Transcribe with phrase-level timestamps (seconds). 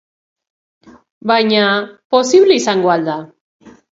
[1.33, 1.67] Baina
[2.17, 3.19] posible izango al da?